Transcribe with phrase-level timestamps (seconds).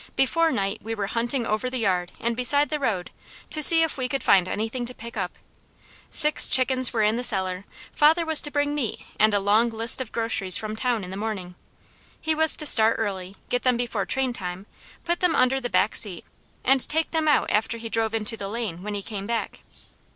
[0.15, 3.11] Before night we were hunting over the yard, and beside the road,
[3.51, 5.37] to see if we could find anything to pick up.
[6.09, 10.01] Six chickens were in the cellar, father was to bring meat and a long list
[10.01, 11.53] of groceries from town in the morning.
[12.19, 14.65] He was to start early, get them before train time,
[15.03, 16.25] put them under the back seat,
[16.65, 19.59] and take them out after he drove into the lane, when he came back.